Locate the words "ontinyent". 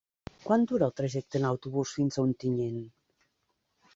2.29-2.83